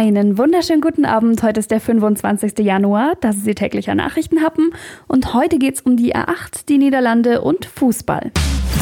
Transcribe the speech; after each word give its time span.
Einen 0.00 0.38
wunderschönen 0.38 0.80
guten 0.80 1.04
Abend. 1.04 1.42
Heute 1.42 1.60
ist 1.60 1.70
der 1.70 1.78
25. 1.78 2.60
Januar. 2.60 3.16
Das 3.20 3.36
ist 3.36 3.46
die 3.46 3.54
tägliche 3.54 3.94
Nachrichtenhappen. 3.94 4.72
Und 5.08 5.34
heute 5.34 5.58
geht 5.58 5.74
es 5.74 5.82
um 5.82 5.98
die 5.98 6.16
A8, 6.16 6.64
die 6.70 6.78
Niederlande 6.78 7.42
und 7.42 7.66
Fußball. 7.66 8.32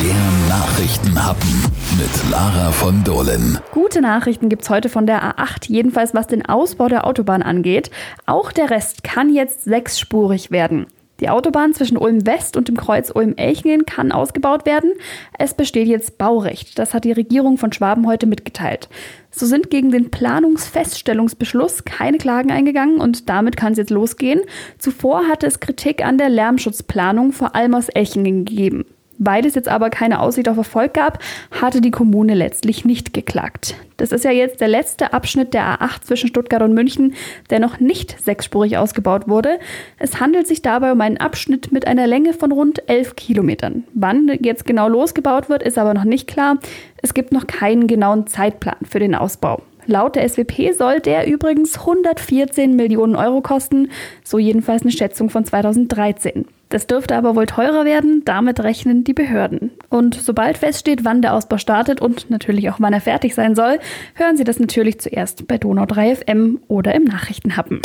Der 0.00 0.48
Nachrichtenhappen 0.48 1.50
mit 1.98 2.30
Lara 2.30 2.70
von 2.70 3.02
Dohlen. 3.02 3.58
Gute 3.72 4.00
Nachrichten 4.00 4.48
gibt 4.48 4.62
es 4.62 4.70
heute 4.70 4.88
von 4.88 5.08
der 5.08 5.24
A8, 5.24 5.66
jedenfalls 5.66 6.14
was 6.14 6.28
den 6.28 6.46
Ausbau 6.46 6.86
der 6.86 7.04
Autobahn 7.04 7.42
angeht. 7.42 7.90
Auch 8.26 8.52
der 8.52 8.70
Rest 8.70 9.02
kann 9.02 9.34
jetzt 9.34 9.64
sechsspurig 9.64 10.52
werden. 10.52 10.86
Die 11.20 11.28
Autobahn 11.28 11.74
zwischen 11.74 11.96
Ulm 11.96 12.26
West 12.26 12.56
und 12.56 12.68
dem 12.68 12.76
Kreuz 12.76 13.10
Ulm-Elchingen 13.12 13.86
kann 13.86 14.12
ausgebaut 14.12 14.66
werden. 14.66 14.92
Es 15.36 15.54
besteht 15.54 15.88
jetzt 15.88 16.16
Baurecht. 16.16 16.78
Das 16.78 16.94
hat 16.94 17.04
die 17.04 17.12
Regierung 17.12 17.58
von 17.58 17.72
Schwaben 17.72 18.06
heute 18.06 18.26
mitgeteilt. 18.26 18.88
So 19.30 19.46
sind 19.46 19.70
gegen 19.70 19.90
den 19.90 20.10
Planungsfeststellungsbeschluss 20.10 21.84
keine 21.84 22.18
Klagen 22.18 22.52
eingegangen 22.52 23.00
und 23.00 23.28
damit 23.28 23.56
kann 23.56 23.72
es 23.72 23.78
jetzt 23.78 23.90
losgehen. 23.90 24.42
Zuvor 24.78 25.26
hatte 25.26 25.46
es 25.46 25.60
Kritik 25.60 26.04
an 26.04 26.18
der 26.18 26.28
Lärmschutzplanung 26.28 27.32
vor 27.32 27.54
allem 27.54 27.74
aus 27.74 27.88
Elchingen 27.88 28.44
gegeben. 28.44 28.84
Weil 29.18 29.44
es 29.44 29.54
jetzt 29.54 29.68
aber 29.68 29.90
keine 29.90 30.20
Aussicht 30.20 30.48
auf 30.48 30.56
Erfolg 30.56 30.94
gab, 30.94 31.18
hatte 31.50 31.80
die 31.80 31.90
Kommune 31.90 32.34
letztlich 32.34 32.84
nicht 32.84 33.12
geklagt. 33.12 33.74
Das 33.96 34.12
ist 34.12 34.24
ja 34.24 34.30
jetzt 34.30 34.60
der 34.60 34.68
letzte 34.68 35.12
Abschnitt 35.12 35.54
der 35.54 35.64
A8 35.64 36.02
zwischen 36.02 36.28
Stuttgart 36.28 36.62
und 36.62 36.72
München, 36.72 37.14
der 37.50 37.58
noch 37.58 37.80
nicht 37.80 38.16
sechsspurig 38.24 38.78
ausgebaut 38.78 39.28
wurde. 39.28 39.58
Es 39.98 40.20
handelt 40.20 40.46
sich 40.46 40.62
dabei 40.62 40.92
um 40.92 41.00
einen 41.00 41.16
Abschnitt 41.16 41.72
mit 41.72 41.86
einer 41.86 42.06
Länge 42.06 42.32
von 42.32 42.52
rund 42.52 42.88
11 42.88 43.16
Kilometern. 43.16 43.84
Wann 43.94 44.30
jetzt 44.40 44.66
genau 44.66 44.88
losgebaut 44.88 45.48
wird, 45.48 45.64
ist 45.64 45.78
aber 45.78 45.94
noch 45.94 46.04
nicht 46.04 46.28
klar. 46.28 46.58
Es 47.02 47.12
gibt 47.12 47.32
noch 47.32 47.48
keinen 47.48 47.88
genauen 47.88 48.28
Zeitplan 48.28 48.76
für 48.88 49.00
den 49.00 49.16
Ausbau. 49.16 49.62
Laut 49.88 50.16
der 50.16 50.28
SWP 50.28 50.74
soll 50.76 51.00
der 51.00 51.26
übrigens 51.26 51.78
114 51.78 52.76
Millionen 52.76 53.16
Euro 53.16 53.40
kosten, 53.40 53.88
so 54.22 54.38
jedenfalls 54.38 54.82
eine 54.82 54.92
Schätzung 54.92 55.30
von 55.30 55.46
2013. 55.46 56.44
Das 56.68 56.86
dürfte 56.86 57.16
aber 57.16 57.34
wohl 57.34 57.46
teurer 57.46 57.86
werden, 57.86 58.20
damit 58.26 58.60
rechnen 58.60 59.02
die 59.02 59.14
Behörden. 59.14 59.70
Und 59.88 60.14
sobald 60.14 60.58
feststeht, 60.58 61.06
wann 61.06 61.22
der 61.22 61.32
Ausbau 61.32 61.56
startet 61.56 62.02
und 62.02 62.28
natürlich 62.28 62.68
auch 62.68 62.76
wann 62.80 62.92
er 62.92 63.00
fertig 63.00 63.34
sein 63.34 63.54
soll, 63.54 63.78
hören 64.12 64.36
Sie 64.36 64.44
das 64.44 64.60
natürlich 64.60 65.00
zuerst 65.00 65.48
bei 65.48 65.56
Donau 65.56 65.86
3 65.86 66.16
FM 66.16 66.60
oder 66.68 66.94
im 66.94 67.04
Nachrichtenhappen. 67.04 67.80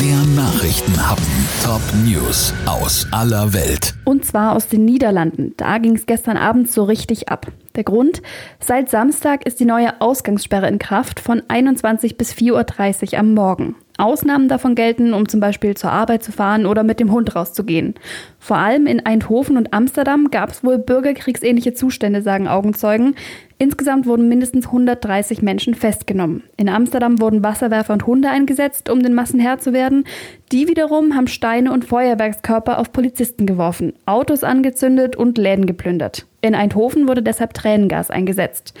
Der 0.00 0.36
Nachrichtenhappen. 0.36 1.26
Top 1.64 1.82
News 2.06 2.54
aus 2.66 3.08
aller 3.10 3.52
Welt. 3.52 3.94
Und 4.04 4.24
zwar 4.24 4.54
aus 4.54 4.68
den 4.68 4.84
Niederlanden. 4.84 5.54
Da 5.56 5.78
ging 5.78 5.96
es 5.96 6.06
gestern 6.06 6.36
Abend 6.36 6.70
so 6.70 6.84
richtig 6.84 7.28
ab. 7.28 7.48
Der 7.78 7.84
Grund? 7.84 8.22
Seit 8.58 8.90
Samstag 8.90 9.46
ist 9.46 9.60
die 9.60 9.64
neue 9.64 10.00
Ausgangssperre 10.00 10.66
in 10.66 10.80
Kraft 10.80 11.20
von 11.20 11.44
21 11.46 12.18
bis 12.18 12.32
4.30 12.32 13.12
Uhr 13.12 13.18
am 13.20 13.34
Morgen. 13.34 13.76
Ausnahmen 13.98 14.48
davon 14.48 14.74
gelten, 14.74 15.12
um 15.12 15.28
zum 15.28 15.40
Beispiel 15.40 15.76
zur 15.76 15.90
Arbeit 15.90 16.22
zu 16.22 16.32
fahren 16.32 16.66
oder 16.66 16.84
mit 16.84 17.00
dem 17.00 17.12
Hund 17.12 17.34
rauszugehen. 17.34 17.94
Vor 18.38 18.56
allem 18.56 18.86
in 18.86 19.04
Eindhoven 19.04 19.56
und 19.56 19.74
Amsterdam 19.74 20.30
gab 20.30 20.50
es 20.50 20.64
wohl 20.64 20.78
bürgerkriegsähnliche 20.78 21.74
Zustände, 21.74 22.22
sagen 22.22 22.48
Augenzeugen. 22.48 23.16
Insgesamt 23.58 24.06
wurden 24.06 24.28
mindestens 24.28 24.66
130 24.66 25.42
Menschen 25.42 25.74
festgenommen. 25.74 26.44
In 26.56 26.68
Amsterdam 26.68 27.20
wurden 27.20 27.42
Wasserwerfer 27.42 27.92
und 27.92 28.06
Hunde 28.06 28.30
eingesetzt, 28.30 28.88
um 28.88 29.02
den 29.02 29.14
Massen 29.14 29.40
Herr 29.40 29.58
zu 29.58 29.72
werden. 29.72 30.04
Die 30.52 30.68
wiederum 30.68 31.16
haben 31.16 31.26
Steine 31.26 31.72
und 31.72 31.84
Feuerwerkskörper 31.84 32.78
auf 32.78 32.92
Polizisten 32.92 33.46
geworfen, 33.46 33.94
Autos 34.06 34.44
angezündet 34.44 35.16
und 35.16 35.38
Läden 35.38 35.66
geplündert. 35.66 36.26
In 36.40 36.54
Eindhoven 36.54 37.08
wurde 37.08 37.22
deshalb 37.22 37.52
Tränengas 37.52 38.10
eingesetzt. 38.10 38.74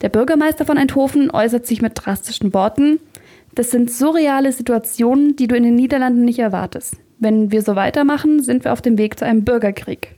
Der 0.00 0.08
Bürgermeister 0.08 0.64
von 0.64 0.78
Eindhoven 0.78 1.30
äußert 1.30 1.66
sich 1.66 1.80
mit 1.80 1.92
drastischen 1.94 2.52
Worten. 2.54 2.98
Das 3.54 3.70
sind 3.70 3.90
surreale 3.90 4.50
Situationen, 4.50 5.36
die 5.36 5.46
du 5.46 5.54
in 5.56 5.62
den 5.62 5.74
Niederlanden 5.74 6.24
nicht 6.24 6.38
erwartest. 6.38 6.96
Wenn 7.18 7.52
wir 7.52 7.62
so 7.62 7.76
weitermachen, 7.76 8.42
sind 8.42 8.64
wir 8.64 8.72
auf 8.72 8.80
dem 8.80 8.96
Weg 8.96 9.18
zu 9.18 9.26
einem 9.26 9.44
Bürgerkrieg. 9.44 10.16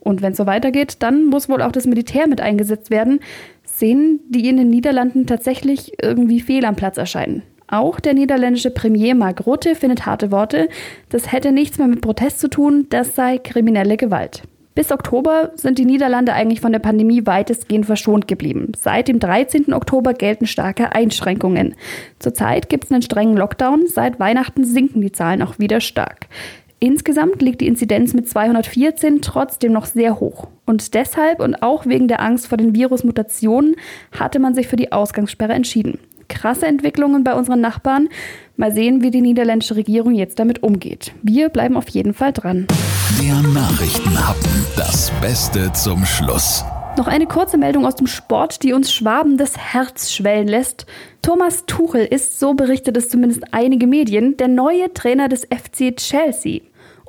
Und 0.00 0.22
wenn 0.22 0.32
es 0.32 0.38
so 0.38 0.46
weitergeht, 0.46 0.96
dann 1.00 1.26
muss 1.26 1.48
wohl 1.48 1.62
auch 1.62 1.70
das 1.70 1.86
Militär 1.86 2.26
mit 2.26 2.40
eingesetzt 2.40 2.90
werden. 2.90 3.20
Szenen, 3.64 4.20
die 4.28 4.48
in 4.48 4.56
den 4.56 4.70
Niederlanden 4.70 5.26
tatsächlich 5.26 5.92
irgendwie 6.02 6.40
fehl 6.40 6.64
am 6.64 6.74
Platz 6.74 6.96
erscheinen. 6.96 7.42
Auch 7.68 8.00
der 8.00 8.14
niederländische 8.14 8.70
Premier 8.70 9.14
Mark 9.14 9.46
Rutte 9.46 9.74
findet 9.74 10.04
harte 10.04 10.30
Worte. 10.30 10.68
Das 11.08 11.30
hätte 11.30 11.52
nichts 11.52 11.78
mehr 11.78 11.88
mit 11.88 12.00
Protest 12.00 12.40
zu 12.40 12.48
tun, 12.48 12.86
das 12.90 13.14
sei 13.14 13.38
kriminelle 13.38 13.96
Gewalt. 13.96 14.42
Bis 14.74 14.90
Oktober 14.90 15.52
sind 15.54 15.78
die 15.78 15.84
Niederlande 15.84 16.32
eigentlich 16.32 16.62
von 16.62 16.72
der 16.72 16.78
Pandemie 16.78 17.26
weitestgehend 17.26 17.84
verschont 17.84 18.26
geblieben. 18.26 18.72
Seit 18.78 19.08
dem 19.08 19.18
13. 19.18 19.74
Oktober 19.74 20.14
gelten 20.14 20.46
starke 20.46 20.94
Einschränkungen. 20.94 21.74
Zurzeit 22.18 22.70
gibt 22.70 22.84
es 22.84 22.92
einen 22.92 23.02
strengen 23.02 23.36
Lockdown. 23.36 23.86
Seit 23.86 24.18
Weihnachten 24.18 24.64
sinken 24.64 25.02
die 25.02 25.12
Zahlen 25.12 25.42
auch 25.42 25.58
wieder 25.58 25.80
stark. 25.80 26.26
Insgesamt 26.78 27.42
liegt 27.42 27.60
die 27.60 27.68
Inzidenz 27.68 28.12
mit 28.12 28.28
214 28.28 29.22
trotzdem 29.22 29.72
noch 29.72 29.84
sehr 29.84 30.18
hoch. 30.18 30.48
Und 30.64 30.94
deshalb 30.94 31.40
und 31.40 31.62
auch 31.62 31.86
wegen 31.86 32.08
der 32.08 32.20
Angst 32.20 32.48
vor 32.48 32.58
den 32.58 32.74
Virusmutationen 32.74 33.76
hatte 34.10 34.40
man 34.40 34.54
sich 34.54 34.66
für 34.66 34.76
die 34.76 34.90
Ausgangssperre 34.90 35.52
entschieden. 35.52 35.98
Krasse 36.32 36.66
Entwicklungen 36.66 37.24
bei 37.24 37.34
unseren 37.34 37.60
Nachbarn. 37.60 38.08
Mal 38.56 38.72
sehen, 38.72 39.02
wie 39.02 39.10
die 39.10 39.20
niederländische 39.20 39.76
Regierung 39.76 40.14
jetzt 40.14 40.38
damit 40.38 40.62
umgeht. 40.62 41.12
Wir 41.22 41.50
bleiben 41.50 41.76
auf 41.76 41.88
jeden 41.90 42.14
Fall 42.14 42.32
dran. 42.32 42.66
Der 43.20 43.34
Nachrichtenhappen. 43.42 44.50
Das 44.74 45.12
Beste 45.20 45.70
zum 45.74 46.06
Schluss. 46.06 46.64
Noch 46.96 47.06
eine 47.06 47.26
kurze 47.26 47.58
Meldung 47.58 47.84
aus 47.84 47.96
dem 47.96 48.06
Sport, 48.06 48.62
die 48.62 48.72
uns 48.72 48.92
Schwaben 48.92 49.36
das 49.36 49.58
Herz 49.58 50.10
schwellen 50.10 50.48
lässt. 50.48 50.86
Thomas 51.20 51.64
Tuchel 51.66 52.06
ist, 52.06 52.40
so 52.40 52.54
berichtet 52.54 52.96
es 52.96 53.10
zumindest 53.10 53.44
einige 53.52 53.86
Medien, 53.86 54.36
der 54.38 54.48
neue 54.48 54.92
Trainer 54.92 55.28
des 55.28 55.42
FC 55.44 55.94
Chelsea. 55.96 56.60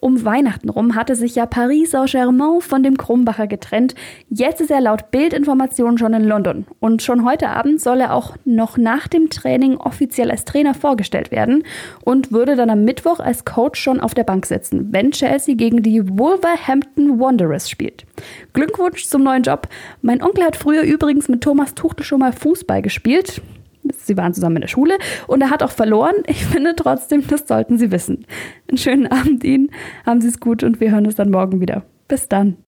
Um 0.03 0.25
Weihnachten 0.25 0.68
rum 0.68 0.96
hatte 0.96 1.16
sich 1.16 1.36
ja 1.36 1.46
Paris 1.46 1.91
Saint-Germain 1.91 2.59
von 2.59 2.84
dem 2.84 2.97
Krumbacher 2.97 3.47
getrennt. 3.47 3.96
Jetzt 4.28 4.59
ist 4.59 4.69
er 4.69 4.81
laut 4.81 5.12
Bildinformationen 5.12 5.97
schon 5.97 6.14
in 6.14 6.25
London. 6.25 6.66
Und 6.81 7.02
schon 7.02 7.24
heute 7.24 7.47
Abend 7.47 7.80
soll 7.80 8.02
er 8.02 8.14
auch 8.14 8.36
noch 8.44 8.75
nach 8.75 9.08
dem 9.08 9.30
Training 9.30 9.78
offiziell 9.78 10.30
als 10.30 10.44
Trainer 10.44 10.74
vorgestellt 10.74 11.31
werden 11.31 11.64
und 12.03 12.34
würde 12.34 12.58
dann 12.58 12.69
am 12.69 12.84
Mittwoch 12.84 13.22
als 13.22 13.46
Coach 13.46 13.80
schon 13.80 14.02
auf 14.02 14.14
der 14.14 14.25
Bank 14.25 14.46
sitzen, 14.46 14.90
wenn 14.91 15.12
Chelsea 15.12 15.56
gegen 15.56 15.81
die 15.81 16.06
Wolverhampton 16.20 17.22
Wanderers 17.22 17.70
spielt. 17.70 18.06
Glückwunsch 18.52 19.06
zum 19.06 19.24
neuen 19.24 19.44
Job. 19.44 19.70
Mein 20.02 20.22
Onkel 20.22 20.44
hat 20.44 20.58
früher 20.58 20.81
übrigens 20.81 21.30
mit 21.30 21.40
Thomas 21.40 21.75
Tuchel 21.75 22.03
schon 22.03 22.20
mal 22.20 22.34
Fußball 22.34 22.81
gespielt. 22.81 23.41
Sie 23.92 24.18
waren 24.18 24.34
zusammen 24.34 24.58
in 24.58 24.62
der 24.62 24.68
Schule 24.68 24.98
und 25.28 25.42
er 25.42 25.50
hat 25.50 25.64
auch 25.64 25.72
verloren. 25.72 26.16
Ich 26.28 26.46
finde 26.46 26.76
trotzdem, 26.76 27.26
das 27.28 27.48
sollten 27.48 27.78
Sie 27.78 27.92
wissen. 27.92 28.26
Einen 28.70 28.78
schönen 28.78 29.08
Abend 29.08 29.44
Ihnen, 29.44 29.72
haben 30.06 30.22
Sie 30.22 30.28
es 30.28 30.40
gut 30.40 30.64
und 30.64 30.80
wir 30.80 30.92
hören 30.92 31.06
uns 31.06 31.16
dann 31.16 31.32
morgen 31.32 31.62
wieder. 31.62 31.84
Bis 32.08 32.28
dann. 32.28 32.58